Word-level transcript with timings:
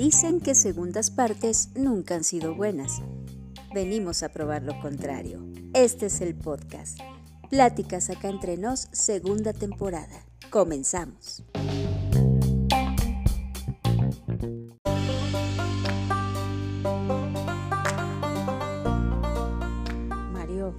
Dicen 0.00 0.40
que 0.40 0.54
segundas 0.54 1.10
partes 1.10 1.68
nunca 1.76 2.14
han 2.14 2.24
sido 2.24 2.54
buenas. 2.54 3.02
Venimos 3.74 4.22
a 4.22 4.30
probar 4.30 4.62
lo 4.62 4.80
contrario. 4.80 5.44
Este 5.72 6.06
es 6.06 6.20
el 6.20 6.34
podcast. 6.34 6.98
Pláticas 7.48 8.10
acá 8.10 8.28
entre 8.28 8.56
nos, 8.56 8.88
segunda 8.92 9.52
temporada. 9.52 10.24
Comenzamos. 10.50 11.44
Mario, 20.32 20.74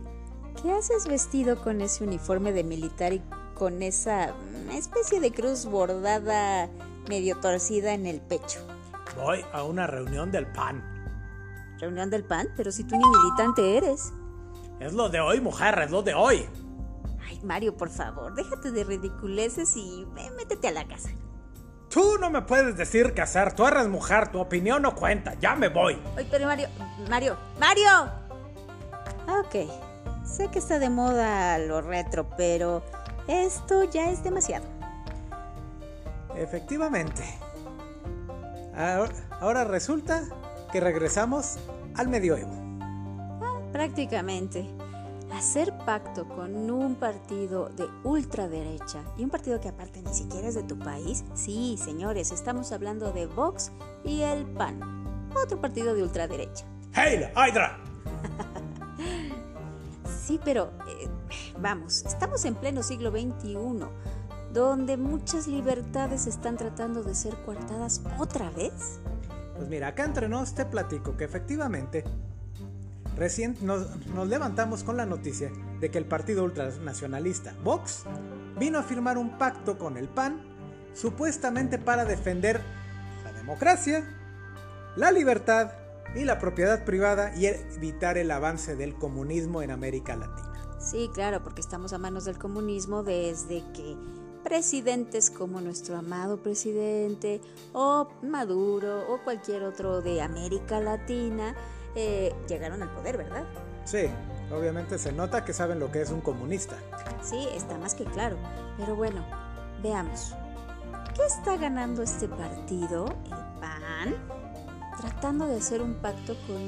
¿qué 0.62 0.72
haces 0.72 1.08
vestido 1.08 1.62
con 1.64 1.82
ese 1.82 2.04
uniforme 2.04 2.52
de 2.52 2.64
militar 2.64 3.14
y 3.14 3.22
con 3.62 3.84
esa 3.84 4.34
especie 4.74 5.20
de 5.20 5.32
cruz 5.32 5.68
bordada 5.68 6.68
medio 7.08 7.38
torcida 7.38 7.94
en 7.94 8.08
el 8.08 8.20
pecho? 8.20 8.60
Voy 9.16 9.46
a 9.54 9.62
una 9.62 9.86
reunión 9.86 10.32
del 10.32 10.48
PAN. 10.48 10.84
¿Reunión 11.80 12.10
del 12.10 12.24
PAN? 12.24 12.48
Pero 12.58 12.72
si 12.72 12.84
tú 12.84 12.96
ni 12.96 13.04
militante 13.06 13.78
eres. 13.78 14.14
Es 14.80 14.94
lo 14.94 15.10
de 15.10 15.20
hoy, 15.20 15.42
mujer, 15.42 15.78
es 15.78 15.92
lo 15.92 16.02
de 16.02 16.16
hoy. 16.16 16.50
Ay, 17.24 17.40
Mario, 17.44 17.78
por 17.78 17.92
favor, 17.92 18.34
déjate 18.34 18.72
de 18.72 18.84
ridiculeces 18.84 19.78
y 19.78 20.08
métete 20.36 20.70
a 20.70 20.72
la 20.72 20.88
casa. 20.88 21.12
Tú 21.88 22.18
no 22.20 22.32
me 22.32 22.42
puedes 22.42 22.76
decir 22.76 23.14
qué 23.14 23.22
hacer, 23.22 23.54
tú 23.54 23.68
eres 23.68 23.88
mujer, 23.88 24.30
tu 24.32 24.40
opinión 24.40 24.82
no 24.82 24.96
cuenta, 24.96 25.36
ya 25.40 25.56
me 25.56 25.68
voy. 25.68 26.02
Oye, 26.18 26.28
pero 26.32 26.48
Mario, 26.48 26.68
Mario, 27.08 27.38
Mario. 27.60 28.12
Ok, 29.28 29.70
sé 30.26 30.50
que 30.50 30.58
está 30.58 30.80
de 30.80 30.90
moda 30.90 31.60
lo 31.60 31.82
retro, 31.82 32.28
pero 32.36 32.82
esto 33.32 33.84
ya 33.86 34.12
es 34.12 34.24
demasiado. 34.24 34.66
Efectivamente. 36.36 37.24
Ahora 39.40 39.64
resulta 39.64 40.24
que 40.72 40.80
regresamos 40.80 41.58
al 41.96 42.08
medioevo. 42.08 42.52
Ah, 43.42 43.60
prácticamente. 43.72 44.70
Hacer 45.34 45.74
pacto 45.86 46.28
con 46.28 46.70
un 46.70 46.96
partido 46.96 47.70
de 47.70 47.88
ultraderecha 48.04 49.02
y 49.18 49.24
un 49.24 49.30
partido 49.30 49.62
que 49.62 49.70
aparte 49.70 50.02
ni 50.02 50.14
siquiera 50.14 50.50
es 50.50 50.56
de 50.56 50.64
tu 50.64 50.78
país. 50.78 51.24
Sí, 51.36 51.78
señores, 51.82 52.32
estamos 52.32 52.74
hablando 52.74 53.14
de 53.14 53.28
Vox 53.28 53.72
y 54.04 54.22
el 54.22 54.46
PAN, 54.46 55.30
otro 55.34 55.62
partido 55.62 55.94
de 55.94 56.04
ultraderecha. 56.04 56.66
¡Hey, 56.94 57.32
Hydra! 57.34 57.80
sí, 60.26 60.38
pero 60.44 60.72
eh, 60.90 61.08
vamos, 61.60 62.04
estamos 62.06 62.46
en 62.46 62.56
pleno 62.56 62.84
siglo 62.84 63.12
XXI 63.12 63.56
donde 64.54 64.98
muchas 64.98 65.48
libertades 65.48 66.28
están 66.28 66.58
tratando 66.58 67.04
de 67.04 67.16
ser 67.16 67.36
coartadas 67.46 68.02
otra 68.20 68.50
vez? 68.52 69.00
Pues 69.56 69.70
mira, 69.70 69.88
acá 69.88 70.04
entre 70.04 70.28
nos 70.28 70.54
te 70.54 70.66
platico 70.66 71.16
que 71.16 71.24
efectivamente 71.24 72.04
recién 73.16 73.56
nos, 73.62 73.88
levantamos 74.28 74.84
con 74.84 74.98
la 74.98 75.06
noticia 75.06 75.52
de 75.80 75.90
que 75.90 75.98
el 75.98 76.06
partido 76.06 76.44
ultranacionalista 76.44 77.54
Vox 77.64 78.04
vino 78.60 78.80
a 78.80 78.84
firmar 78.84 79.18
un 79.18 79.38
pacto 79.38 79.78
con 79.78 79.98
el 79.98 80.08
PAN 80.08 80.42
supuestamente 80.94 81.78
para 81.78 82.04
defender 82.06 82.62
la 83.24 83.32
democracia, 83.34 84.04
la 84.96 85.12
libertad 85.12 85.72
y 86.16 86.26
la 86.26 86.40
propiedad 86.40 86.84
privada 86.84 87.34
y 87.36 87.46
evitar 87.46 88.18
el 88.18 88.32
avance 88.32 88.76
del 88.76 88.96
comunismo 88.96 89.62
en 89.62 89.72
América 89.72 90.16
Latina. 90.16 90.51
Sí, 90.82 91.12
claro, 91.14 91.44
porque 91.44 91.62
estamos 91.62 91.94
a 91.94 92.00
manos 92.00 92.26
del 92.26 92.40
comunismo 92.40 93.04
desde 93.04 93.64
que 93.74 93.96
presidentes 94.44 95.30
como 95.30 95.62
nuestro 95.62 95.96
amado 95.96 96.42
presidente 96.42 97.40
o 97.74 98.08
Maduro 98.24 99.14
o 99.14 99.24
cualquier 99.24 99.64
otro 99.64 100.02
de 100.02 100.22
América 100.22 100.80
Latina 100.80 101.56
eh, 101.96 102.34
llegaron 102.48 102.82
al 102.82 102.90
poder, 102.90 103.18
¿verdad? 103.18 103.44
Sí, 103.86 104.10
obviamente 104.52 104.98
se 104.98 105.12
nota 105.12 105.46
que 105.46 105.54
saben 105.54 105.80
lo 105.80 105.92
que 105.92 106.02
es 106.02 106.10
un 106.10 106.22
comunista. 106.22 106.76
Sí, 107.22 107.48
está 107.54 107.78
más 107.78 107.94
que 107.94 108.06
claro. 108.06 108.38
Pero 108.78 108.96
bueno, 108.96 109.24
veamos. 109.84 110.34
¿Qué 111.16 111.26
está 111.26 111.58
ganando 111.58 112.02
este 112.02 112.28
partido, 112.28 113.06
el 113.26 113.60
PAN? 113.60 114.41
Tratando 115.02 115.48
de 115.48 115.58
hacer 115.58 115.82
un 115.82 115.96
pacto 115.96 116.38
con 116.46 116.62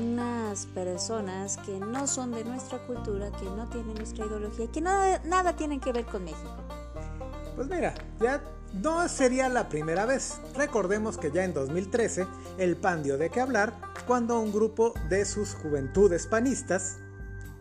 unas 0.00 0.66
personas 0.66 1.56
que 1.56 1.80
no 1.80 2.06
son 2.06 2.30
de 2.30 2.44
nuestra 2.44 2.78
cultura, 2.86 3.32
que 3.32 3.46
no 3.46 3.68
tienen 3.68 3.94
nuestra 3.96 4.26
ideología 4.26 4.68
que 4.70 4.80
nada, 4.80 5.20
nada 5.24 5.56
tienen 5.56 5.80
que 5.80 5.92
ver 5.92 6.06
con 6.06 6.22
México. 6.22 6.56
Pues 7.56 7.68
mira, 7.68 7.92
ya 8.20 8.40
no 8.74 9.08
sería 9.08 9.48
la 9.48 9.68
primera 9.68 10.06
vez. 10.06 10.40
Recordemos 10.54 11.18
que 11.18 11.32
ya 11.32 11.44
en 11.44 11.52
2013 11.52 12.28
el 12.58 12.76
PAN 12.76 13.02
dio 13.02 13.18
de 13.18 13.28
qué 13.28 13.40
hablar 13.40 13.74
cuando 14.06 14.38
un 14.38 14.52
grupo 14.52 14.94
de 15.08 15.24
sus 15.24 15.54
juventudes 15.54 16.28
panistas 16.28 16.98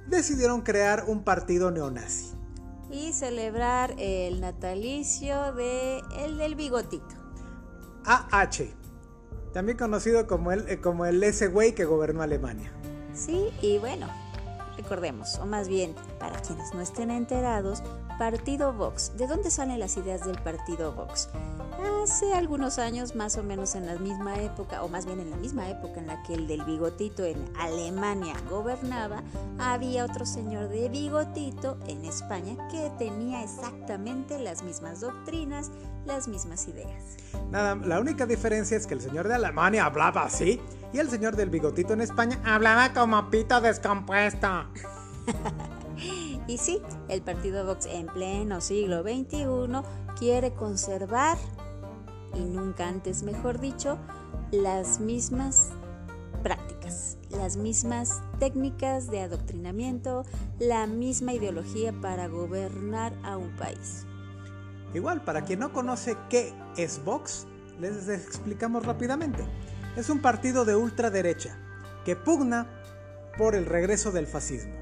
decidieron 0.05 0.61
crear 0.61 1.05
un 1.07 1.23
partido 1.23 1.71
neonazi. 1.71 2.35
Y 2.91 3.13
celebrar 3.13 3.95
el 3.97 4.41
natalicio 4.41 5.53
de 5.53 6.01
el 6.19 6.37
del 6.37 6.53
bigotito. 6.53 7.15
AH, 8.05 8.78
también 9.53 9.77
conocido 9.77 10.27
como 10.27 10.51
el, 10.51 10.67
eh, 10.69 10.79
como 10.79 11.05
el 11.05 11.21
ese 11.23 11.47
güey 11.47 11.73
que 11.73 11.85
gobernó 11.85 12.21
Alemania. 12.21 12.71
Sí, 13.13 13.49
y 13.61 13.77
bueno, 13.79 14.07
recordemos, 14.77 15.37
o 15.39 15.45
más 15.45 15.67
bien, 15.67 15.95
para 16.19 16.39
quienes 16.41 16.73
no 16.73 16.81
estén 16.81 17.11
enterados, 17.11 17.81
Partido 18.17 18.73
Vox. 18.73 19.17
¿De 19.17 19.27
dónde 19.27 19.49
salen 19.49 19.79
las 19.79 19.95
ideas 19.97 20.25
del 20.25 20.37
Partido 20.41 20.93
Vox? 20.93 21.29
Hace 22.03 22.33
algunos 22.33 22.77
años, 22.77 23.15
más 23.15 23.37
o 23.37 23.43
menos 23.43 23.75
en 23.75 23.85
la 23.85 23.95
misma 23.95 24.37
época, 24.41 24.83
o 24.83 24.89
más 24.89 25.05
bien 25.05 25.19
en 25.19 25.29
la 25.29 25.37
misma 25.37 25.69
época 25.69 25.99
en 25.99 26.07
la 26.07 26.21
que 26.23 26.33
el 26.33 26.47
del 26.47 26.63
bigotito 26.65 27.23
en 27.23 27.37
Alemania 27.57 28.35
gobernaba, 28.49 29.23
había 29.57 30.05
otro 30.05 30.25
señor 30.25 30.67
de 30.67 30.89
bigotito 30.89 31.77
en 31.87 32.03
España 32.03 32.55
que 32.69 32.91
tenía 32.97 33.43
exactamente 33.43 34.37
las 34.37 34.63
mismas 34.63 35.01
doctrinas, 35.01 35.71
las 36.05 36.27
mismas 36.27 36.67
ideas. 36.67 37.17
Nada, 37.51 37.75
la 37.75 37.99
única 37.99 38.25
diferencia 38.25 38.75
es 38.75 38.85
que 38.85 38.95
el 38.95 39.01
señor 39.01 39.27
de 39.27 39.35
Alemania 39.35 39.85
hablaba 39.85 40.23
así 40.23 40.61
y 40.91 40.99
el 40.99 41.09
señor 41.09 41.35
del 41.35 41.49
bigotito 41.49 41.93
en 41.93 42.01
España 42.01 42.39
hablaba 42.45 42.93
como 42.93 43.29
pito 43.29 43.61
descompuesto. 43.61 44.65
Y 46.49 46.57
sí, 46.57 46.81
el 47.09 47.21
partido 47.21 47.63
Vox 47.63 47.85
en 47.85 48.07
pleno 48.07 48.59
siglo 48.59 49.03
XXI 49.03 49.45
quiere 50.17 50.51
conservar, 50.51 51.37
y 52.33 52.39
nunca 52.39 52.87
antes 52.87 53.21
mejor 53.21 53.59
dicho, 53.59 53.99
las 54.49 54.99
mismas 54.99 55.69
prácticas, 56.41 57.19
las 57.29 57.55
mismas 57.55 58.23
técnicas 58.39 59.11
de 59.11 59.21
adoctrinamiento, 59.21 60.25
la 60.57 60.87
misma 60.87 61.33
ideología 61.33 61.93
para 61.93 62.27
gobernar 62.27 63.13
a 63.23 63.37
un 63.37 63.55
país. 63.55 64.07
Igual, 64.95 65.23
para 65.23 65.45
quien 65.45 65.59
no 65.59 65.71
conoce 65.71 66.17
qué 66.31 66.51
es 66.77 67.05
Vox, 67.05 67.45
les 67.79 68.09
explicamos 68.09 68.87
rápidamente. 68.87 69.45
Es 69.95 70.09
un 70.09 70.19
partido 70.19 70.65
de 70.65 70.75
ultraderecha 70.75 71.55
que 72.05 72.15
pugna 72.15 72.65
por 73.37 73.53
el 73.53 73.67
regreso 73.67 74.11
del 74.11 74.25
fascismo 74.25 74.78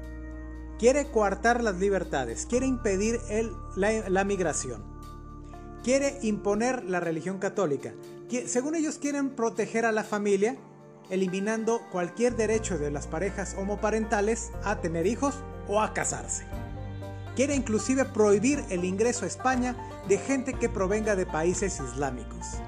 quiere 0.78 1.10
coartar 1.10 1.62
las 1.62 1.76
libertades, 1.76 2.46
quiere 2.46 2.66
impedir 2.66 3.20
la, 3.76 4.24
migración, 4.24 4.82
quiere 5.82 6.18
imponer 6.22 6.84
la 6.84 7.00
religión 7.00 7.38
católica. 7.38 7.92
según 8.46 8.74
ellos 8.76 8.98
quieren 8.98 9.30
proteger 9.30 9.84
a 9.84 9.92
la 9.92 10.04
familia, 10.04 10.56
eliminando 11.10 11.80
cualquier 11.90 12.36
derecho 12.36 12.78
de 12.78 12.90
las 12.90 13.06
parejas 13.06 13.56
homoparentales 13.58 14.50
a 14.62 14.80
tener 14.80 15.06
hijos 15.06 15.34
o 15.66 15.80
a 15.80 15.94
casarse. 15.94 16.44
Quiere 17.34 17.54
inclusive 17.54 18.04
prohibir 18.04 18.64
el 18.68 18.84
ingreso 18.84 19.24
a 19.24 19.28
España 19.28 19.76
de 20.08 20.18
gente 20.18 20.54
que 20.54 20.68
provenga 20.68 21.16
de 21.16 21.24
países 21.24 21.80
islámicos. 21.80 22.58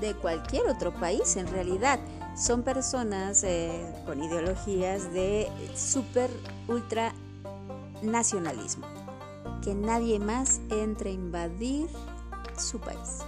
De 0.00 0.14
cualquier 0.14 0.66
otro 0.68 0.94
país 0.94 1.36
en 1.36 1.46
realidad. 1.48 1.98
Son 2.36 2.62
personas 2.62 3.42
eh, 3.42 3.92
con 4.06 4.22
ideologías 4.22 5.12
de 5.12 5.48
super 5.74 6.30
ultra 6.68 7.12
nacionalismo, 8.02 8.86
que 9.62 9.74
nadie 9.74 10.18
más 10.18 10.60
entre 10.70 11.10
a 11.10 11.12
invadir 11.12 11.88
su 12.56 12.80
país. 12.80 13.18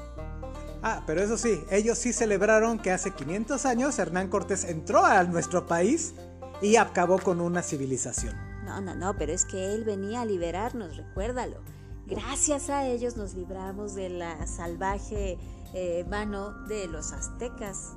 Ah, 0.83 1.03
pero 1.07 1.23
eso 1.23 1.39
sí, 1.39 1.63
ellos 1.71 1.97
sí 1.99 2.13
celebraron 2.13 2.79
que 2.79 2.91
hace 2.91 3.13
500 3.13 3.67
años 3.67 3.99
Hernán 3.99 4.29
Cortés 4.29 4.65
entró 4.65 5.05
a 5.05 5.23
nuestro 5.23 5.67
país 5.67 6.15
y 6.61 6.77
acabó 6.77 7.19
con 7.19 7.41
una 7.41 7.63
civilización. 7.63 8.35
No, 8.65 8.81
no, 8.81 8.95
no, 8.95 9.17
pero 9.17 9.33
es 9.33 9.45
que 9.45 9.75
él 9.75 9.85
venía 9.85 10.23
a 10.23 10.25
liberarnos, 10.25 10.97
recuérdalo. 10.97 11.59
Gracias 12.07 12.69
a 12.69 12.87
ellos 12.87 13.17
nos 13.17 13.35
libramos 13.35 13.95
de 13.95 14.09
la 14.09 14.47
salvaje 14.47 15.39
eh, 15.75 16.05
mano 16.09 16.53
de 16.67 16.89
los 16.89 17.13
aztecas, 17.13 17.97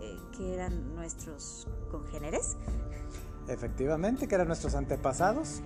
eh, 0.00 0.16
que 0.36 0.54
eran 0.54 0.94
nuestros 0.94 1.68
congéneres. 1.90 2.56
Efectivamente, 3.48 4.26
que 4.26 4.34
eran 4.34 4.48
nuestros 4.48 4.74
antepasados. 4.74 5.62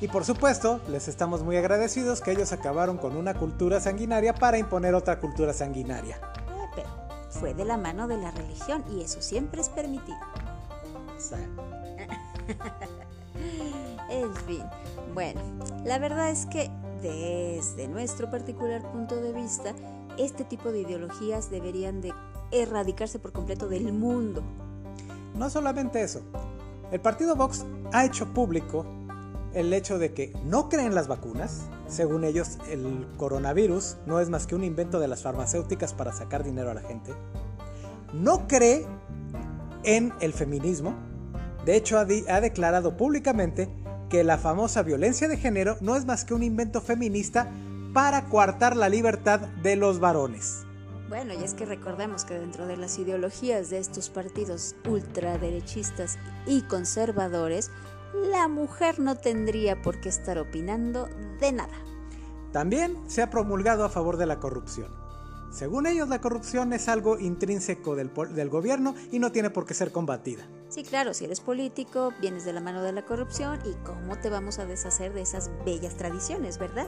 Y 0.00 0.08
por 0.08 0.24
supuesto, 0.24 0.80
les 0.88 1.08
estamos 1.08 1.42
muy 1.42 1.58
agradecidos 1.58 2.22
que 2.22 2.32
ellos 2.32 2.52
acabaron 2.52 2.96
con 2.96 3.16
una 3.16 3.34
cultura 3.34 3.80
sanguinaria 3.80 4.34
para 4.34 4.56
imponer 4.56 4.94
otra 4.94 5.20
cultura 5.20 5.52
sanguinaria. 5.52 6.16
Eh, 6.16 6.68
pero 6.74 6.88
fue 7.28 7.52
de 7.52 7.66
la 7.66 7.76
mano 7.76 8.08
de 8.08 8.16
la 8.16 8.30
religión 8.30 8.82
y 8.90 9.02
eso 9.02 9.20
siempre 9.20 9.60
es 9.60 9.68
permitido. 9.68 10.16
en 14.10 14.34
fin, 14.46 14.62
bueno, 15.12 15.42
la 15.84 15.98
verdad 15.98 16.30
es 16.30 16.46
que 16.46 16.70
desde 17.02 17.86
nuestro 17.86 18.30
particular 18.30 18.80
punto 18.90 19.16
de 19.16 19.34
vista, 19.34 19.74
este 20.16 20.44
tipo 20.44 20.72
de 20.72 20.80
ideologías 20.80 21.50
deberían 21.50 22.00
de 22.00 22.14
erradicarse 22.52 23.18
por 23.18 23.32
completo 23.32 23.68
del 23.68 23.92
mundo. 23.92 24.42
No 25.34 25.50
solamente 25.50 26.02
eso, 26.02 26.22
el 26.90 27.00
partido 27.00 27.36
Vox 27.36 27.66
ha 27.92 28.06
hecho 28.06 28.32
público 28.32 28.86
el 29.54 29.72
hecho 29.72 29.98
de 29.98 30.12
que 30.12 30.32
no 30.44 30.68
creen 30.68 30.94
las 30.94 31.08
vacunas. 31.08 31.62
Según 31.88 32.24
ellos, 32.24 32.58
el 32.68 33.06
coronavirus 33.16 33.96
no 34.06 34.20
es 34.20 34.30
más 34.30 34.46
que 34.46 34.54
un 34.54 34.64
invento 34.64 35.00
de 35.00 35.08
las 35.08 35.22
farmacéuticas 35.22 35.94
para 35.94 36.12
sacar 36.12 36.44
dinero 36.44 36.70
a 36.70 36.74
la 36.74 36.82
gente. 36.82 37.12
No 38.12 38.46
cree 38.46 38.86
en 39.84 40.12
el 40.20 40.32
feminismo. 40.32 40.94
De 41.64 41.76
hecho, 41.76 41.98
ha, 41.98 42.02
ha 42.02 42.40
declarado 42.40 42.96
públicamente 42.96 43.68
que 44.08 44.24
la 44.24 44.38
famosa 44.38 44.82
violencia 44.82 45.28
de 45.28 45.36
género 45.36 45.76
no 45.80 45.96
es 45.96 46.04
más 46.04 46.24
que 46.24 46.34
un 46.34 46.42
invento 46.42 46.80
feminista 46.80 47.50
para 47.92 48.26
coartar 48.26 48.76
la 48.76 48.88
libertad 48.88 49.40
de 49.62 49.76
los 49.76 50.00
varones. 50.00 50.64
Bueno, 51.08 51.34
y 51.34 51.42
es 51.42 51.54
que 51.54 51.66
recordemos 51.66 52.24
que 52.24 52.34
dentro 52.34 52.68
de 52.68 52.76
las 52.76 52.96
ideologías 53.00 53.68
de 53.68 53.78
estos 53.78 54.10
partidos 54.10 54.76
ultraderechistas 54.88 56.18
y 56.46 56.62
conservadores, 56.62 57.72
la 58.14 58.48
mujer 58.48 58.98
no 58.98 59.16
tendría 59.16 59.80
por 59.82 60.00
qué 60.00 60.08
estar 60.08 60.38
opinando 60.38 61.08
de 61.40 61.52
nada. 61.52 61.74
También 62.52 62.98
se 63.08 63.22
ha 63.22 63.30
promulgado 63.30 63.84
a 63.84 63.88
favor 63.88 64.16
de 64.16 64.26
la 64.26 64.40
corrupción. 64.40 64.88
Según 65.50 65.86
ellos, 65.86 66.08
la 66.08 66.20
corrupción 66.20 66.72
es 66.72 66.88
algo 66.88 67.18
intrínseco 67.18 67.96
del, 67.96 68.10
del, 68.34 68.48
gobierno 68.48 68.94
y 69.10 69.18
no 69.18 69.32
tiene 69.32 69.50
por 69.50 69.66
qué 69.66 69.74
ser 69.74 69.90
combatida. 69.90 70.46
Sí, 70.68 70.84
claro, 70.84 71.12
si 71.12 71.24
eres 71.24 71.40
político, 71.40 72.12
vienes 72.20 72.44
de 72.44 72.52
la 72.52 72.60
mano 72.60 72.82
de 72.82 72.92
la 72.92 73.04
corrupción 73.04 73.58
y 73.64 73.74
cómo 73.84 74.16
te 74.16 74.30
vamos 74.30 74.60
a 74.60 74.66
deshacer 74.66 75.12
de 75.12 75.22
esas 75.22 75.50
bellas 75.64 75.96
tradiciones, 75.96 76.58
¿verdad? 76.58 76.86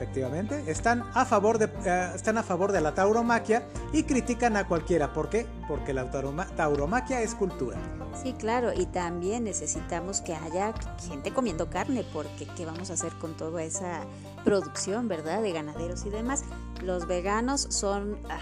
Efectivamente, 0.00 0.64
están 0.66 1.04
a 1.12 1.26
favor 1.26 1.58
de, 1.58 1.66
uh, 1.66 2.16
están 2.16 2.38
a 2.38 2.42
favor 2.42 2.72
de 2.72 2.80
la 2.80 2.94
tauromaquia 2.94 3.64
y 3.92 4.04
critican 4.04 4.56
a 4.56 4.66
cualquiera. 4.66 5.12
¿Por 5.12 5.28
qué? 5.28 5.46
Porque 5.68 5.92
la 5.92 6.10
tauromaquia 6.10 7.20
es 7.20 7.34
cultura. 7.34 7.76
Sí, 8.22 8.32
claro, 8.32 8.72
y 8.72 8.86
también 8.86 9.44
necesitamos 9.44 10.22
que 10.22 10.34
haya 10.34 10.72
gente 11.06 11.34
comiendo 11.34 11.68
carne, 11.68 12.02
porque 12.14 12.46
¿qué 12.56 12.64
vamos 12.64 12.88
a 12.88 12.94
hacer 12.94 13.12
con 13.20 13.36
toda 13.36 13.62
esa 13.62 14.00
producción, 14.42 15.06
verdad? 15.06 15.42
De 15.42 15.52
ganaderos 15.52 16.06
y 16.06 16.08
demás. 16.08 16.44
Los 16.82 17.06
veganos 17.06 17.66
son 17.68 18.16
ah, 18.30 18.38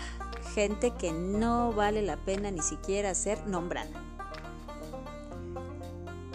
gente 0.54 0.92
que 0.92 1.10
no 1.10 1.72
vale 1.72 2.02
la 2.02 2.18
pena 2.18 2.52
ni 2.52 2.62
siquiera 2.62 3.12
ser 3.16 3.44
nombrada. 3.48 3.90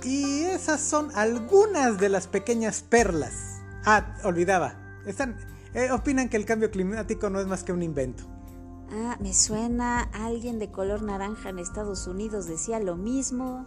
Y 0.04 0.44
esas 0.44 0.82
son 0.82 1.16
algunas 1.16 1.98
de 1.98 2.10
las 2.10 2.28
pequeñas 2.28 2.82
perlas. 2.82 3.62
Ah, 3.86 4.18
olvidaba, 4.26 4.83
están, 5.06 5.38
eh, 5.74 5.92
opinan 5.92 6.30
que 6.30 6.38
el 6.38 6.46
cambio 6.46 6.72
climático 6.72 7.30
no 7.30 7.40
es 7.40 7.48
más 7.48 7.64
que 7.64 7.72
un 7.72 7.84
invento. 7.84 8.24
Ah, 8.92 9.18
me 9.20 9.34
suena 9.34 10.04
alguien 10.14 10.60
de 10.60 10.72
color 10.72 11.02
naranja 11.02 11.50
en 11.50 11.60
Estados 11.60 12.06
Unidos 12.06 12.48
decía 12.48 12.80
lo 12.80 12.96
mismo. 12.96 13.66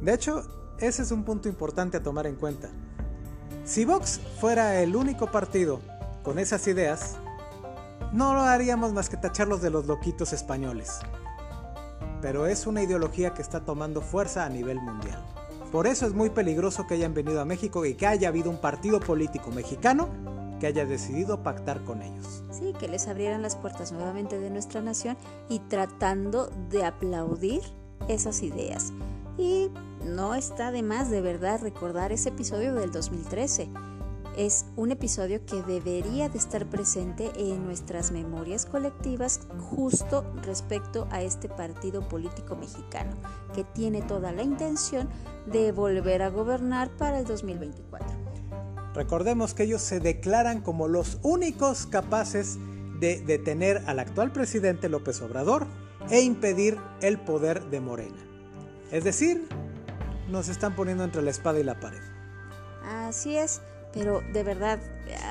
De 0.00 0.12
hecho, 0.12 0.42
ese 0.78 1.02
es 1.02 1.10
un 1.10 1.24
punto 1.24 1.48
importante 1.48 1.96
a 1.96 2.02
tomar 2.02 2.26
en 2.26 2.36
cuenta. 2.36 2.68
Si 3.64 3.84
Vox 3.84 4.20
fuera 4.40 4.80
el 4.82 4.94
único 4.94 5.30
partido 5.30 5.80
con 6.22 6.38
esas 6.38 6.66
ideas, 6.68 7.16
no 8.12 8.34
lo 8.34 8.42
haríamos 8.42 8.92
más 8.92 9.08
que 9.08 9.16
tacharlos 9.16 9.62
de 9.62 9.70
los 9.70 9.86
loquitos 9.86 10.32
españoles. 10.32 10.98
Pero 12.20 12.46
es 12.46 12.66
una 12.66 12.82
ideología 12.82 13.32
que 13.32 13.42
está 13.42 13.64
tomando 13.64 14.02
fuerza 14.02 14.44
a 14.44 14.48
nivel 14.48 14.80
mundial. 14.80 15.24
Por 15.76 15.86
eso 15.86 16.06
es 16.06 16.14
muy 16.14 16.30
peligroso 16.30 16.86
que 16.86 16.94
hayan 16.94 17.12
venido 17.12 17.38
a 17.38 17.44
México 17.44 17.84
y 17.84 17.92
que 17.92 18.06
haya 18.06 18.28
habido 18.28 18.48
un 18.48 18.56
partido 18.56 18.98
político 18.98 19.50
mexicano 19.50 20.08
que 20.58 20.68
haya 20.68 20.86
decidido 20.86 21.42
pactar 21.42 21.84
con 21.84 22.00
ellos. 22.00 22.42
Sí, 22.50 22.72
que 22.80 22.88
les 22.88 23.08
abrieran 23.08 23.42
las 23.42 23.56
puertas 23.56 23.92
nuevamente 23.92 24.38
de 24.38 24.48
nuestra 24.48 24.80
nación 24.80 25.18
y 25.50 25.58
tratando 25.58 26.50
de 26.70 26.82
aplaudir 26.86 27.60
esas 28.08 28.42
ideas. 28.42 28.94
Y 29.36 29.70
no 30.02 30.34
está 30.34 30.72
de 30.72 30.82
más 30.82 31.10
de 31.10 31.20
verdad 31.20 31.60
recordar 31.60 32.10
ese 32.10 32.30
episodio 32.30 32.74
del 32.74 32.90
2013 32.90 33.68
es 34.36 34.66
un 34.76 34.92
episodio 34.92 35.44
que 35.46 35.62
debería 35.62 36.28
de 36.28 36.36
estar 36.36 36.66
presente 36.66 37.32
en 37.36 37.64
nuestras 37.64 38.12
memorias 38.12 38.66
colectivas 38.66 39.40
justo 39.70 40.24
respecto 40.42 41.08
a 41.10 41.22
este 41.22 41.48
partido 41.48 42.06
político 42.06 42.54
mexicano 42.54 43.12
que 43.54 43.64
tiene 43.64 44.02
toda 44.02 44.32
la 44.32 44.42
intención 44.42 45.08
de 45.46 45.72
volver 45.72 46.22
a 46.22 46.30
gobernar 46.30 46.90
para 46.96 47.18
el 47.18 47.26
2024. 47.26 48.08
Recordemos 48.94 49.54
que 49.54 49.64
ellos 49.64 49.82
se 49.82 50.00
declaran 50.00 50.60
como 50.60 50.88
los 50.88 51.18
únicos 51.22 51.86
capaces 51.86 52.58
de 52.98 53.20
detener 53.20 53.82
al 53.86 53.98
actual 53.98 54.32
presidente 54.32 54.88
López 54.88 55.20
Obrador 55.20 55.66
e 56.10 56.20
impedir 56.20 56.78
el 57.02 57.18
poder 57.18 57.64
de 57.64 57.80
Morena. 57.80 58.16
Es 58.90 59.04
decir, 59.04 59.48
nos 60.30 60.48
están 60.48 60.74
poniendo 60.74 61.04
entre 61.04 61.22
la 61.22 61.30
espada 61.30 61.60
y 61.60 61.64
la 61.64 61.78
pared. 61.78 62.00
Así 62.84 63.36
es. 63.36 63.60
Pero 63.92 64.22
de 64.32 64.42
verdad, 64.42 64.78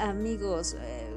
amigos, 0.01 0.75
eh, 0.79 1.07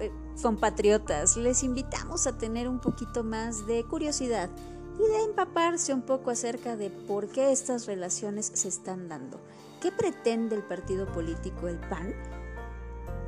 eh, 0.00 0.12
compatriotas, 0.40 1.36
les 1.36 1.62
invitamos 1.62 2.26
a 2.26 2.38
tener 2.38 2.68
un 2.68 2.80
poquito 2.80 3.24
más 3.24 3.66
de 3.66 3.84
curiosidad 3.84 4.50
y 4.98 5.02
de 5.02 5.24
empaparse 5.24 5.94
un 5.94 6.02
poco 6.02 6.30
acerca 6.30 6.76
de 6.76 6.90
por 6.90 7.28
qué 7.28 7.52
estas 7.52 7.86
relaciones 7.86 8.50
se 8.54 8.68
están 8.68 9.08
dando. 9.08 9.40
¿Qué 9.80 9.90
pretende 9.90 10.54
el 10.54 10.62
partido 10.62 11.06
político, 11.06 11.68
el 11.68 11.78
PAN, 11.78 12.14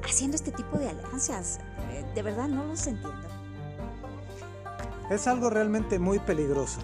haciendo 0.05 0.37
este 0.37 0.53
tipo 0.53 0.79
de 0.79 0.89
alianzas? 0.89 1.59
Eh, 1.91 2.05
de 2.15 2.23
verdad 2.23 2.49
no 2.49 2.65
los 2.67 2.87
entiendo. 2.87 3.29
Es 5.11 5.27
algo 5.27 5.51
realmente 5.51 5.99
muy 5.99 6.19
peligroso. 6.19 6.81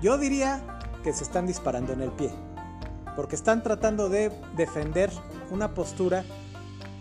Yo 0.00 0.18
diría 0.18 0.80
que 1.02 1.12
se 1.12 1.24
están 1.24 1.46
disparando 1.46 1.92
en 1.92 2.02
el 2.02 2.10
pie 2.12 2.32
porque 3.16 3.34
están 3.34 3.62
tratando 3.62 4.08
de 4.08 4.30
defender 4.54 5.10
una 5.50 5.72
postura 5.74 6.24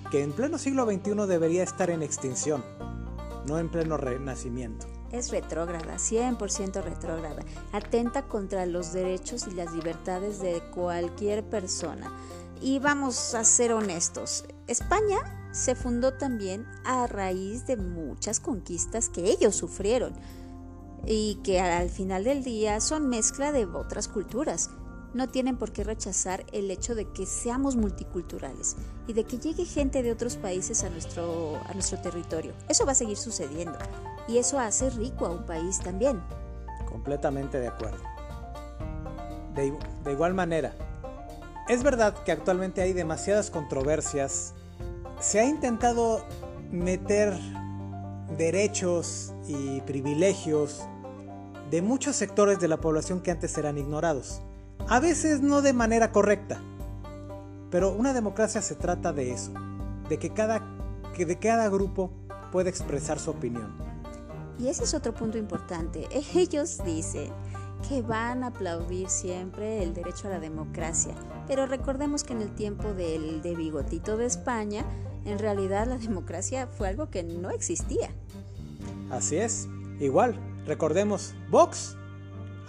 que 0.10 0.24
en 0.24 0.32
pleno 0.32 0.58
siglo 0.58 0.86
XXI 0.86 1.28
debería 1.28 1.62
estar 1.62 1.90
en 1.90 2.02
extinción, 2.02 2.64
no 3.46 3.60
en 3.60 3.70
pleno 3.70 3.98
renacimiento. 3.98 4.88
Es 5.16 5.32
retrógrada, 5.32 5.96
100% 5.96 6.84
retrógrada. 6.84 7.42
Atenta 7.72 8.24
contra 8.24 8.66
los 8.66 8.92
derechos 8.92 9.48
y 9.48 9.52
las 9.52 9.72
libertades 9.74 10.42
de 10.42 10.62
cualquier 10.74 11.42
persona. 11.46 12.12
Y 12.62 12.80
vamos 12.80 13.34
a 13.34 13.46
ser 13.46 13.72
honestos, 13.72 14.44
España 14.68 15.20
se 15.54 15.74
fundó 15.74 16.16
también 16.16 16.66
a 16.84 17.08
raíz 17.08 17.66
de 17.66 17.78
muchas 17.78 18.42
conquistas 18.42 19.08
que 19.08 19.30
ellos 19.30 19.56
sufrieron 19.56 20.14
y 21.06 21.36
que 21.44 21.62
al 21.62 21.90
final 21.90 22.26
del 22.26 22.44
día 22.44 22.82
son 22.82 23.08
mezcla 23.08 23.54
de 23.54 23.66
otras 23.66 24.10
culturas 24.10 24.70
no 25.16 25.30
tienen 25.30 25.56
por 25.56 25.72
qué 25.72 25.86
rechazar 25.86 26.46
el 26.52 26.70
hecho 26.70 26.94
de 26.94 27.06
que 27.06 27.26
seamos 27.26 27.78
multiculturales 27.78 28.76
y 29.08 29.14
de 29.14 29.24
que 29.24 29.38
llegue 29.38 29.64
gente 29.64 30.04
de 30.04 30.12
otros 30.12 30.36
países 30.36 30.84
a 30.84 30.90
nuestro, 30.90 31.56
a 31.66 31.74
nuestro 31.74 32.00
territorio. 32.02 32.52
Eso 32.68 32.86
va 32.86 32.92
a 32.92 32.96
seguir 32.96 33.16
sucediendo 33.16 33.80
y 34.28 34.40
eso 34.40 34.60
hace 34.60 34.90
rico 34.90 35.26
a 35.26 35.30
un 35.30 35.46
país 35.46 35.80
también. 35.80 36.22
Completamente 36.90 37.62
de 37.62 37.70
acuerdo. 37.70 38.04
De, 39.54 39.74
de 40.04 40.12
igual 40.12 40.34
manera, 40.34 40.76
es 41.70 41.82
verdad 41.82 42.14
que 42.26 42.34
actualmente 42.34 42.82
hay 42.82 42.92
demasiadas 42.92 43.50
controversias. 43.50 44.54
Se 45.22 45.40
ha 45.40 45.46
intentado 45.46 46.26
meter 46.72 47.34
derechos 48.38 49.34
y 49.48 49.80
privilegios 49.82 50.82
de 51.72 51.82
muchos 51.82 52.18
sectores 52.18 52.60
de 52.60 52.68
la 52.68 52.82
población 52.82 53.22
que 53.22 53.32
antes 53.32 53.58
eran 53.58 53.78
ignorados. 53.78 54.42
A 54.88 55.00
veces 55.00 55.42
no 55.42 55.64
de 55.64 55.74
manera 55.74 56.12
correcta. 56.12 56.62
Pero 57.72 57.92
una 57.92 58.14
democracia 58.14 58.62
se 58.62 58.76
trata 58.76 59.14
de 59.14 59.32
eso, 59.32 59.52
de 60.08 60.20
que 60.20 60.30
cada, 60.30 60.62
que 61.16 61.26
de 61.26 61.40
cada 61.40 61.68
grupo 61.70 62.12
pueda 62.52 62.70
expresar 62.70 63.20
su 63.20 63.32
opinión. 63.32 63.76
Y 64.60 64.68
ese 64.68 64.84
es 64.84 64.94
otro 64.94 65.14
punto 65.14 65.40
importante. 65.40 66.08
Ellos 66.36 66.78
dicen 66.86 67.32
que 67.90 68.04
van 68.04 68.44
a 68.44 68.48
aplaudir 68.48 69.10
siempre 69.10 69.82
el 69.82 69.96
derecho 69.96 70.28
a 70.28 70.32
la 70.32 70.40
democracia, 70.40 71.16
pero 71.48 71.66
recordemos 71.66 72.24
que 72.24 72.34
en 72.34 72.44
el 72.44 72.54
tiempo 72.54 72.94
del 72.94 73.42
de 73.42 73.56
bigotito 73.56 74.18
de 74.18 74.28
España, 74.28 74.86
en 75.26 75.40
realidad 75.40 75.88
la 75.88 75.98
democracia 75.98 76.68
fue 76.68 76.90
algo 76.90 77.10
que 77.10 77.24
no 77.24 77.50
existía. 77.50 78.10
Así 79.10 79.38
es. 79.38 79.68
Igual, 80.00 80.40
recordemos, 80.68 81.34
Vox 81.50 81.98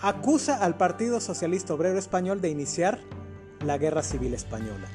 acusa 0.01 0.57
al 0.57 0.77
Partido 0.77 1.21
Socialista 1.21 1.75
Obrero 1.75 1.99
Español 1.99 2.41
de 2.41 2.51
iniciar 2.51 3.01
la 3.65 3.79
Guerra 3.79 4.03
Civil 4.03 4.35
Española, 4.35 4.89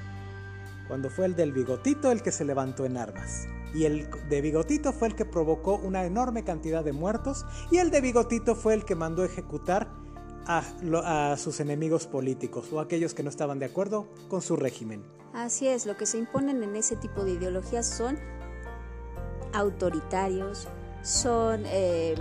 cuando 0.87 1.09
fue 1.09 1.25
el 1.25 1.35
del 1.35 1.51
bigotito 1.51 2.11
el 2.11 2.21
que 2.21 2.31
se 2.31 2.45
levantó 2.45 2.85
en 2.85 2.97
armas. 2.97 3.47
Y 3.73 3.85
el 3.85 4.09
de 4.29 4.41
Bigotito 4.41 4.91
fue 4.91 5.07
el 5.07 5.15
que 5.15 5.23
provocó 5.23 5.75
una 5.75 6.03
enorme 6.03 6.43
cantidad 6.43 6.83
de 6.83 6.91
muertos 6.91 7.45
y 7.71 7.77
el 7.77 7.89
de 7.89 8.01
Bigotito 8.01 8.53
fue 8.53 8.73
el 8.73 8.83
que 8.83 8.95
mandó 8.95 9.23
ejecutar 9.23 9.89
a, 10.45 11.37
sus 11.37 11.61
enemigos 11.61 12.07
políticos 12.07 12.73
o 12.73 12.81
aquellos 12.81 13.13
que 13.13 13.23
no 13.23 13.29
estaban 13.29 13.59
de 13.59 13.65
acuerdo 13.65 14.09
con 14.27 14.41
su 14.41 14.57
régimen. 14.57 15.05
Así 15.33 15.67
es, 15.67 15.85
lo 15.85 15.95
que 15.95 16.05
se 16.05 16.17
imponen 16.17 16.61
en 16.63 16.75
ese 16.75 16.97
tipo 16.97 17.23
de 17.23 17.31
ideologías 17.31 17.87
son 17.87 18.19
autoritarios, 19.53 20.67
son... 21.01 21.63
Eh, 21.65 22.15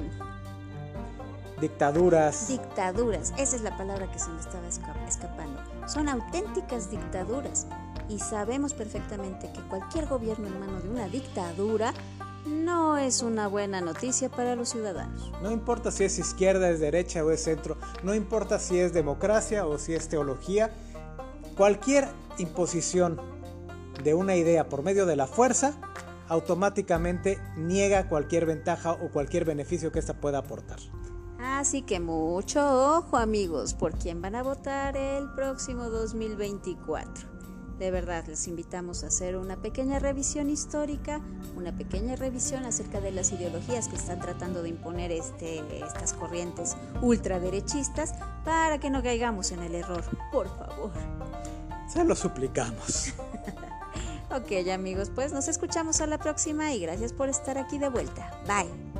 dictaduras. 1.60 2.48
Dictaduras, 2.48 3.32
esa 3.36 3.56
es 3.56 3.62
la 3.62 3.76
palabra 3.76 4.10
que 4.10 4.18
se 4.18 4.30
me 4.30 4.40
estaba 4.40 4.66
escapando. 4.68 5.60
Son 5.86 6.08
auténticas 6.08 6.90
dictaduras 6.90 7.66
y 8.08 8.18
sabemos 8.18 8.74
perfectamente 8.74 9.50
que 9.52 9.60
cualquier 9.68 10.06
gobierno 10.06 10.48
en 10.48 10.58
mano 10.58 10.80
de 10.80 10.88
una 10.88 11.08
dictadura 11.08 11.92
no 12.46 12.96
es 12.96 13.22
una 13.22 13.48
buena 13.48 13.80
noticia 13.80 14.30
para 14.30 14.56
los 14.56 14.70
ciudadanos. 14.70 15.30
No 15.42 15.50
importa 15.50 15.90
si 15.90 16.04
es 16.04 16.18
izquierda, 16.18 16.70
es 16.70 16.80
derecha 16.80 17.24
o 17.24 17.30
es 17.30 17.44
centro, 17.44 17.76
no 18.02 18.14
importa 18.14 18.58
si 18.58 18.78
es 18.78 18.92
democracia 18.92 19.66
o 19.66 19.78
si 19.78 19.94
es 19.94 20.08
teología, 20.08 20.70
cualquier 21.56 22.08
imposición 22.38 23.20
de 24.02 24.14
una 24.14 24.36
idea 24.36 24.68
por 24.68 24.82
medio 24.82 25.04
de 25.04 25.16
la 25.16 25.26
fuerza 25.26 25.74
automáticamente 26.28 27.38
niega 27.56 28.08
cualquier 28.08 28.46
ventaja 28.46 28.92
o 28.92 29.10
cualquier 29.10 29.44
beneficio 29.44 29.90
que 29.92 29.98
ésta 29.98 30.14
pueda 30.14 30.38
aportar. 30.38 30.78
Así 31.42 31.82
que 31.82 32.00
mucho 32.00 32.96
ojo 32.96 33.16
amigos 33.16 33.72
por 33.74 33.94
quién 33.94 34.20
van 34.20 34.34
a 34.34 34.42
votar 34.42 34.96
el 34.96 35.30
próximo 35.30 35.88
2024. 35.88 37.30
De 37.78 37.90
verdad, 37.90 38.26
les 38.26 38.46
invitamos 38.46 39.04
a 39.04 39.06
hacer 39.06 39.38
una 39.38 39.56
pequeña 39.56 39.98
revisión 39.98 40.50
histórica, 40.50 41.22
una 41.56 41.74
pequeña 41.74 42.14
revisión 42.14 42.66
acerca 42.66 43.00
de 43.00 43.10
las 43.10 43.32
ideologías 43.32 43.88
que 43.88 43.96
están 43.96 44.20
tratando 44.20 44.62
de 44.62 44.68
imponer 44.68 45.10
este, 45.10 45.62
estas 45.82 46.12
corrientes 46.12 46.76
ultraderechistas 47.00 48.12
para 48.44 48.78
que 48.78 48.90
no 48.90 49.02
caigamos 49.02 49.50
en 49.52 49.60
el 49.60 49.74
error, 49.74 50.04
por 50.30 50.46
favor. 50.58 50.90
Se 51.88 52.04
lo 52.04 52.14
suplicamos. 52.14 53.14
ok, 54.30 54.68
amigos, 54.74 55.10
pues 55.14 55.32
nos 55.32 55.48
escuchamos 55.48 56.02
a 56.02 56.06
la 56.06 56.18
próxima 56.18 56.74
y 56.74 56.80
gracias 56.80 57.14
por 57.14 57.30
estar 57.30 57.56
aquí 57.56 57.78
de 57.78 57.88
vuelta. 57.88 58.30
Bye. 58.46 58.99